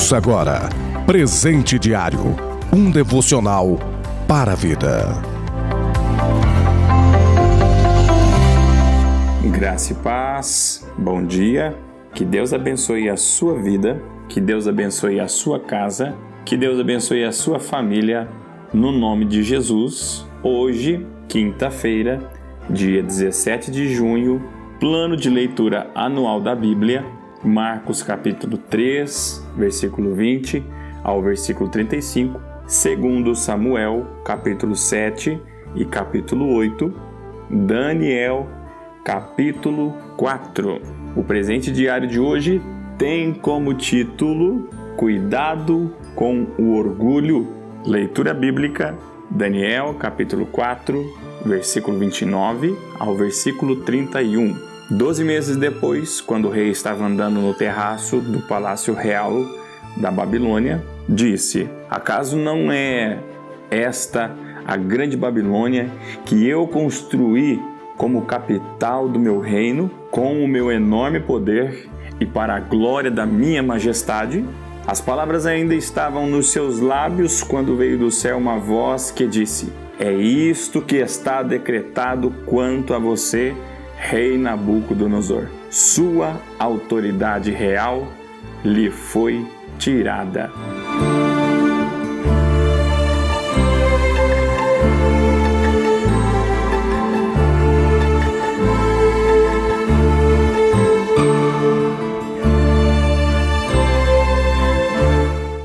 Ouça 0.00 0.16
agora 0.16 0.70
Presente 1.04 1.78
Diário 1.78 2.34
um 2.72 2.90
devocional 2.90 3.78
para 4.26 4.52
a 4.52 4.54
vida. 4.54 5.08
Graça 9.52 9.92
e 9.92 9.96
paz, 9.96 10.90
bom 10.96 11.22
dia. 11.22 11.76
Que 12.14 12.24
Deus 12.24 12.54
abençoe 12.54 13.10
a 13.10 13.16
sua 13.18 13.60
vida, 13.60 14.02
que 14.26 14.40
Deus 14.40 14.66
abençoe 14.66 15.20
a 15.20 15.28
sua 15.28 15.60
casa, 15.60 16.16
que 16.46 16.56
Deus 16.56 16.80
abençoe 16.80 17.22
a 17.22 17.30
sua 17.30 17.60
família, 17.60 18.26
no 18.72 18.90
nome 18.90 19.26
de 19.26 19.42
Jesus. 19.42 20.26
Hoje, 20.42 21.06
quinta-feira, 21.28 22.20
dia 22.70 23.02
17 23.02 23.70
de 23.70 23.94
junho, 23.94 24.42
plano 24.80 25.14
de 25.14 25.28
leitura 25.28 25.90
anual 25.94 26.40
da 26.40 26.54
Bíblia, 26.56 27.04
Marcos 27.42 28.02
capítulo 28.02 28.58
3, 28.58 29.46
versículo 29.56 30.14
20 30.14 30.62
ao 31.02 31.22
versículo 31.22 31.70
35, 31.70 32.38
segundo 32.66 33.34
Samuel 33.34 34.06
capítulo 34.24 34.76
7 34.76 35.40
e 35.74 35.84
capítulo 35.86 36.52
8, 36.54 36.92
Daniel 37.48 38.46
capítulo 39.04 39.94
4. 40.18 40.82
O 41.16 41.24
presente 41.24 41.72
diário 41.72 42.06
de 42.06 42.20
hoje 42.20 42.60
tem 42.98 43.32
como 43.32 43.72
título 43.72 44.68
Cuidado 44.96 45.94
com 46.14 46.46
o 46.58 46.76
orgulho. 46.76 47.48
Leitura 47.86 48.34
bíblica 48.34 48.98
Daniel 49.30 49.94
capítulo 49.94 50.44
4, 50.44 51.02
versículo 51.46 51.98
29 51.98 52.76
ao 52.98 53.14
versículo 53.14 53.76
31. 53.76 54.69
Doze 54.90 55.22
meses 55.22 55.56
depois, 55.56 56.20
quando 56.20 56.48
o 56.48 56.50
rei 56.50 56.68
estava 56.68 57.04
andando 57.04 57.40
no 57.40 57.54
terraço 57.54 58.20
do 58.20 58.40
palácio 58.40 58.92
real 58.92 59.46
da 59.96 60.10
Babilônia, 60.10 60.84
disse: 61.08 61.68
Acaso 61.88 62.36
não 62.36 62.72
é 62.72 63.16
esta 63.70 64.34
a 64.66 64.76
grande 64.76 65.16
Babilônia 65.16 65.88
que 66.24 66.44
eu 66.44 66.66
construí 66.66 67.62
como 67.96 68.22
capital 68.22 69.08
do 69.08 69.16
meu 69.16 69.38
reino, 69.38 69.88
com 70.10 70.42
o 70.42 70.48
meu 70.48 70.72
enorme 70.72 71.20
poder 71.20 71.88
e 72.18 72.26
para 72.26 72.56
a 72.56 72.60
glória 72.60 73.12
da 73.12 73.24
minha 73.24 73.62
majestade? 73.62 74.44
As 74.88 75.00
palavras 75.00 75.46
ainda 75.46 75.72
estavam 75.72 76.26
nos 76.26 76.50
seus 76.50 76.80
lábios 76.80 77.44
quando 77.44 77.76
veio 77.76 77.96
do 77.96 78.10
céu 78.10 78.38
uma 78.38 78.58
voz 78.58 79.12
que 79.12 79.24
disse: 79.24 79.72
é 80.00 80.12
isto 80.12 80.82
que 80.82 80.96
está 80.96 81.44
decretado 81.44 82.34
quanto 82.44 82.92
a 82.92 82.98
você, 82.98 83.54
rei 84.00 84.38
Nabucodonosor. 84.38 85.48
Sua 85.70 86.40
autoridade 86.58 87.50
real 87.50 88.10
lhe 88.64 88.90
foi 88.90 89.46
tirada. 89.78 90.50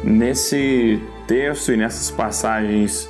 Nesse 0.03 1.01
texto 1.25 1.71
e 1.71 1.77
nessas 1.77 2.11
passagens 2.11 3.09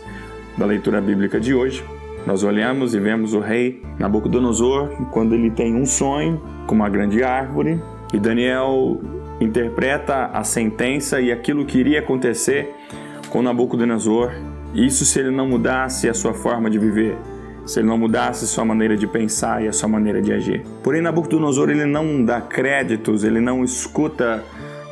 da 0.55 0.65
leitura 0.65 1.01
bíblica 1.01 1.39
de 1.39 1.53
hoje, 1.53 1.83
nós 2.25 2.43
olhamos 2.43 2.95
e 2.95 2.99
vemos 2.99 3.33
o 3.33 3.39
rei 3.39 3.81
Nabucodonosor 3.99 4.89
quando 5.11 5.35
ele 5.35 5.51
tem 5.51 5.75
um 5.75 5.85
sonho 5.85 6.41
com 6.65 6.73
uma 6.73 6.89
grande 6.89 7.23
árvore 7.23 7.79
e 8.13 8.19
Daniel 8.19 8.99
interpreta 9.39 10.25
a 10.33 10.43
sentença 10.43 11.21
e 11.21 11.31
aquilo 11.31 11.65
que 11.65 11.77
iria 11.77 11.99
acontecer 11.99 12.73
com 13.29 13.41
Nabucodonosor. 13.41 14.31
Isso 14.73 15.05
se 15.05 15.19
ele 15.19 15.31
não 15.31 15.47
mudasse 15.47 16.09
a 16.09 16.13
sua 16.13 16.33
forma 16.33 16.69
de 16.69 16.79
viver, 16.79 17.15
se 17.65 17.79
ele 17.79 17.87
não 17.87 17.97
mudasse 17.97 18.47
sua 18.47 18.65
maneira 18.65 18.97
de 18.97 19.05
pensar 19.05 19.63
e 19.63 19.67
a 19.67 19.73
sua 19.73 19.87
maneira 19.87 20.21
de 20.21 20.33
agir. 20.33 20.63
Porém, 20.83 21.01
Nabucodonosor 21.01 21.69
ele 21.69 21.85
não 21.85 22.23
dá 22.23 22.41
créditos, 22.41 23.23
ele 23.23 23.39
não 23.39 23.63
escuta 23.63 24.43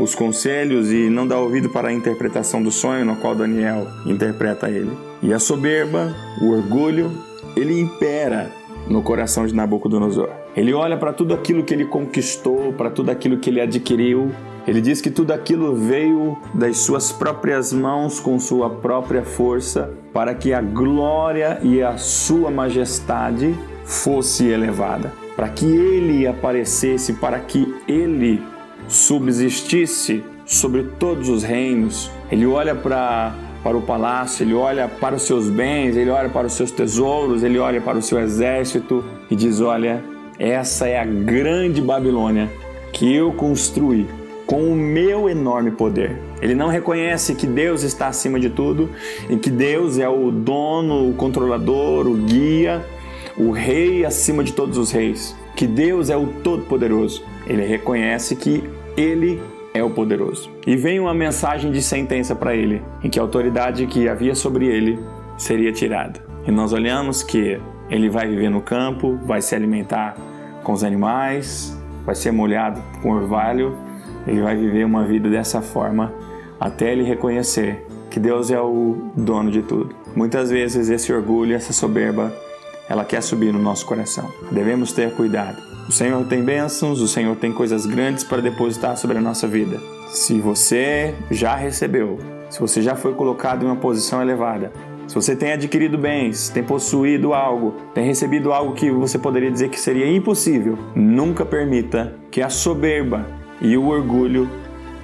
os 0.03 0.13
conselhos 0.13 0.91
e 0.91 1.09
não 1.09 1.25
dá 1.25 1.39
ouvido 1.39 1.69
para 1.69 1.87
a 1.87 1.93
interpretação 1.93 2.61
do 2.61 2.71
sonho 2.71 3.05
no 3.05 3.15
qual 3.15 3.33
Daniel 3.35 3.87
interpreta 4.05 4.69
ele. 4.69 4.91
E 5.21 5.33
a 5.33 5.39
soberba, 5.39 6.13
o 6.41 6.51
orgulho, 6.51 7.11
ele 7.55 7.79
impera 7.79 8.51
no 8.87 9.01
coração 9.01 9.45
de 9.45 9.55
Nabucodonosor. 9.55 10.29
Ele 10.55 10.73
olha 10.73 10.97
para 10.97 11.13
tudo 11.13 11.33
aquilo 11.33 11.63
que 11.63 11.73
ele 11.73 11.85
conquistou, 11.85 12.73
para 12.73 12.89
tudo 12.89 13.09
aquilo 13.09 13.37
que 13.37 13.49
ele 13.49 13.61
adquiriu. 13.61 14.31
Ele 14.67 14.81
diz 14.81 15.01
que 15.01 15.09
tudo 15.09 15.31
aquilo 15.31 15.75
veio 15.75 16.37
das 16.53 16.77
suas 16.77 17.11
próprias 17.11 17.73
mãos 17.73 18.19
com 18.19 18.39
sua 18.39 18.69
própria 18.69 19.23
força, 19.23 19.91
para 20.13 20.33
que 20.33 20.53
a 20.53 20.61
glória 20.61 21.59
e 21.63 21.81
a 21.81 21.97
sua 21.97 22.51
majestade 22.51 23.57
fosse 23.85 24.47
elevada, 24.47 25.11
para 25.35 25.49
que 25.49 25.65
ele 25.65 26.27
aparecesse, 26.27 27.13
para 27.13 27.39
que 27.39 27.75
ele 27.87 28.41
subsistisse 28.93 30.23
sobre 30.45 30.83
todos 30.99 31.29
os 31.29 31.43
reinos. 31.43 32.11
Ele 32.31 32.45
olha 32.45 32.75
para 32.75 33.35
para 33.63 33.77
o 33.77 33.81
palácio, 33.81 34.43
ele 34.43 34.53
olha 34.53 34.89
para 34.89 35.15
os 35.15 35.21
seus 35.21 35.49
bens, 35.49 35.95
ele 35.95 36.09
olha 36.09 36.27
para 36.27 36.47
os 36.47 36.53
seus 36.53 36.69
tesouros, 36.69 37.43
ele 37.43 37.57
olha 37.57 37.79
para 37.79 37.97
o 37.97 38.01
seu 38.01 38.19
exército 38.19 39.03
e 39.31 39.35
diz: 39.37 39.61
Olha, 39.61 40.03
essa 40.37 40.85
é 40.85 40.99
a 40.99 41.05
grande 41.05 41.81
Babilônia 41.81 42.49
que 42.91 43.15
eu 43.15 43.31
construí 43.31 44.05
com 44.45 44.71
o 44.71 44.75
meu 44.75 45.29
enorme 45.29 45.71
poder. 45.71 46.19
Ele 46.41 46.53
não 46.53 46.67
reconhece 46.67 47.33
que 47.35 47.47
Deus 47.47 47.83
está 47.83 48.07
acima 48.07 48.39
de 48.39 48.49
tudo 48.49 48.89
e 49.29 49.37
que 49.37 49.49
Deus 49.49 49.97
é 49.97 50.09
o 50.09 50.29
dono, 50.29 51.09
o 51.09 51.13
controlador, 51.13 52.05
o 52.05 52.15
guia, 52.15 52.85
o 53.37 53.51
rei 53.51 54.05
acima 54.05 54.43
de 54.43 54.51
todos 54.51 54.77
os 54.77 54.91
reis. 54.91 55.35
Que 55.55 55.65
Deus 55.65 56.09
é 56.09 56.17
o 56.17 56.27
Todo-Poderoso. 56.43 57.23
Ele 57.47 57.65
reconhece 57.65 58.35
que 58.35 58.63
ele 58.95 59.41
é 59.73 59.83
o 59.83 59.89
poderoso. 59.89 60.49
E 60.65 60.75
vem 60.75 60.99
uma 60.99 61.13
mensagem 61.13 61.71
de 61.71 61.81
sentença 61.81 62.35
para 62.35 62.55
ele, 62.55 62.81
em 63.03 63.09
que 63.09 63.19
a 63.19 63.21
autoridade 63.21 63.87
que 63.87 64.07
havia 64.07 64.35
sobre 64.35 64.67
ele 64.67 64.99
seria 65.37 65.71
tirada. 65.71 66.19
E 66.45 66.51
nós 66.51 66.73
olhamos 66.73 67.23
que 67.23 67.59
ele 67.89 68.09
vai 68.09 68.27
viver 68.27 68.49
no 68.49 68.61
campo, 68.61 69.17
vai 69.25 69.41
se 69.41 69.55
alimentar 69.55 70.15
com 70.63 70.73
os 70.73 70.83
animais, 70.83 71.77
vai 72.05 72.15
ser 72.15 72.31
molhado 72.31 72.81
com 73.01 73.11
orvalho, 73.11 73.75
ele 74.27 74.41
vai 74.41 74.55
viver 74.55 74.85
uma 74.85 75.03
vida 75.03 75.29
dessa 75.29 75.61
forma 75.61 76.13
até 76.59 76.91
ele 76.91 77.03
reconhecer 77.03 77.85
que 78.09 78.19
Deus 78.19 78.51
é 78.51 78.61
o 78.61 79.11
dono 79.17 79.51
de 79.51 79.63
tudo. 79.63 79.93
Muitas 80.15 80.49
vezes 80.49 80.89
esse 80.89 81.11
orgulho, 81.11 81.55
essa 81.55 81.73
soberba, 81.73 82.31
ela 82.87 83.03
quer 83.03 83.21
subir 83.21 83.51
no 83.51 83.59
nosso 83.59 83.85
coração. 83.85 84.31
Devemos 84.51 84.93
ter 84.93 85.13
cuidado 85.13 85.72
o 85.87 85.91
Senhor 85.91 86.25
tem 86.25 86.43
bênçãos, 86.43 87.01
o 87.01 87.07
Senhor 87.07 87.35
tem 87.35 87.51
coisas 87.51 87.85
grandes 87.85 88.23
para 88.23 88.41
depositar 88.41 88.97
sobre 88.97 89.17
a 89.17 89.21
nossa 89.21 89.47
vida. 89.47 89.79
Se 90.09 90.39
você 90.39 91.13
já 91.29 91.55
recebeu, 91.55 92.19
se 92.49 92.59
você 92.59 92.81
já 92.81 92.95
foi 92.95 93.13
colocado 93.13 93.63
em 93.63 93.65
uma 93.65 93.75
posição 93.75 94.21
elevada, 94.21 94.71
se 95.07 95.15
você 95.15 95.35
tem 95.35 95.51
adquirido 95.51 95.97
bens, 95.97 96.49
tem 96.49 96.63
possuído 96.63 97.33
algo, 97.33 97.75
tem 97.93 98.05
recebido 98.05 98.53
algo 98.53 98.73
que 98.73 98.89
você 98.89 99.19
poderia 99.19 99.51
dizer 99.51 99.69
que 99.69 99.79
seria 99.79 100.09
impossível, 100.09 100.77
nunca 100.95 101.45
permita 101.45 102.15
que 102.31 102.41
a 102.41 102.49
soberba 102.49 103.25
e 103.61 103.75
o 103.75 103.87
orgulho 103.87 104.49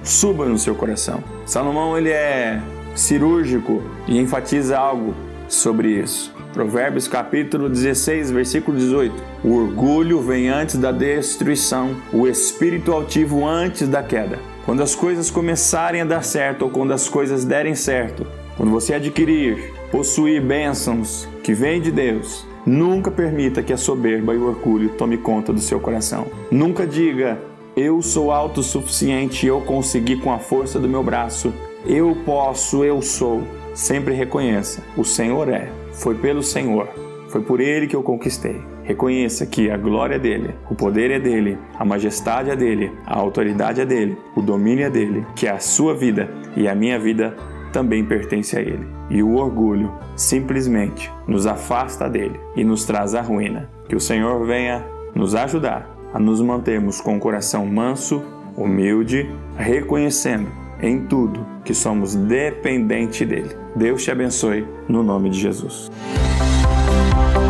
subam 0.02 0.48
no 0.48 0.58
seu 0.58 0.74
coração. 0.74 1.22
Salomão 1.44 1.96
ele 1.96 2.10
é 2.10 2.60
cirúrgico 2.94 3.82
e 4.08 4.18
enfatiza 4.18 4.78
algo 4.78 5.14
sobre 5.54 5.88
isso. 6.00 6.32
Provérbios 6.52 7.06
capítulo 7.06 7.68
16, 7.68 8.30
versículo 8.30 8.76
18. 8.76 9.14
O 9.44 9.54
orgulho 9.54 10.20
vem 10.20 10.48
antes 10.48 10.76
da 10.76 10.92
destruição, 10.92 11.96
o 12.12 12.26
espírito 12.26 12.92
altivo 12.92 13.46
antes 13.46 13.88
da 13.88 14.02
queda. 14.02 14.38
Quando 14.64 14.82
as 14.82 14.94
coisas 14.94 15.30
começarem 15.30 16.00
a 16.00 16.04
dar 16.04 16.22
certo 16.22 16.62
ou 16.62 16.70
quando 16.70 16.92
as 16.92 17.08
coisas 17.08 17.44
derem 17.44 17.74
certo, 17.74 18.26
quando 18.56 18.70
você 18.70 18.94
adquirir, 18.94 19.72
possuir 19.90 20.40
bênçãos 20.40 21.28
que 21.42 21.54
vêm 21.54 21.80
de 21.80 21.90
Deus, 21.90 22.46
nunca 22.66 23.10
permita 23.10 23.62
que 23.62 23.72
a 23.72 23.76
soberba 23.76 24.34
e 24.34 24.38
o 24.38 24.46
orgulho 24.46 24.90
tome 24.90 25.16
conta 25.16 25.52
do 25.52 25.60
seu 25.60 25.80
coração. 25.80 26.26
Nunca 26.50 26.86
diga 26.86 27.38
eu 27.76 28.02
sou 28.02 28.30
autossuficiente, 28.30 29.46
eu 29.46 29.60
consegui 29.60 30.16
com 30.16 30.32
a 30.32 30.38
força 30.38 30.78
do 30.78 30.88
meu 30.88 31.02
braço, 31.02 31.52
eu 31.86 32.16
posso, 32.24 32.84
eu 32.84 33.00
sou. 33.00 33.42
Sempre 33.74 34.14
reconheça: 34.14 34.82
o 34.96 35.04
Senhor 35.04 35.48
é. 35.48 35.70
Foi 35.92 36.14
pelo 36.14 36.42
Senhor, 36.42 36.88
foi 37.28 37.42
por 37.42 37.60
Ele 37.60 37.86
que 37.86 37.96
eu 37.96 38.02
conquistei. 38.02 38.60
Reconheça 38.82 39.46
que 39.46 39.70
a 39.70 39.76
glória 39.76 40.16
é 40.16 40.18
dele, 40.18 40.54
o 40.68 40.74
poder 40.74 41.10
é 41.10 41.20
dele, 41.20 41.58
a 41.78 41.84
majestade 41.84 42.50
é 42.50 42.56
dele, 42.56 42.90
a 43.06 43.16
autoridade 43.16 43.80
é 43.80 43.84
dele, 43.84 44.16
o 44.34 44.42
domínio 44.42 44.86
é 44.86 44.90
dele, 44.90 45.24
que 45.36 45.46
a 45.46 45.58
sua 45.60 45.94
vida 45.94 46.28
e 46.56 46.66
a 46.66 46.74
minha 46.74 46.98
vida 46.98 47.36
também 47.72 48.04
pertence 48.04 48.56
a 48.56 48.60
ele. 48.60 48.84
E 49.08 49.22
o 49.22 49.36
orgulho 49.36 49.92
simplesmente 50.16 51.10
nos 51.26 51.46
afasta 51.46 52.08
dele 52.08 52.40
e 52.56 52.64
nos 52.64 52.84
traz 52.84 53.14
a 53.14 53.20
ruína. 53.20 53.70
Que 53.88 53.94
o 53.94 54.00
Senhor 54.00 54.44
venha 54.44 54.84
nos 55.14 55.34
ajudar 55.34 55.88
a 56.12 56.18
nos 56.18 56.40
mantermos 56.40 57.00
com 57.00 57.16
o 57.16 57.20
coração 57.20 57.66
manso, 57.66 58.22
humilde, 58.56 59.30
reconhecendo 59.56 60.48
em 60.82 61.06
tudo 61.06 61.46
que 61.64 61.74
somos 61.74 62.14
dependentes 62.14 63.26
dele. 63.26 63.56
Deus 63.76 64.02
te 64.02 64.10
abençoe 64.10 64.66
no 64.88 65.02
nome 65.02 65.30
de 65.30 65.40
Jesus. 65.40 65.90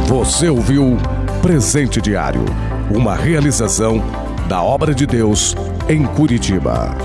Você 0.07 0.49
ouviu 0.49 0.97
Presente 1.41 2.01
Diário, 2.01 2.45
uma 2.95 3.15
realização 3.15 4.03
da 4.49 4.63
obra 4.63 4.93
de 4.93 5.07
Deus 5.07 5.55
em 5.89 6.05
Curitiba. 6.05 6.97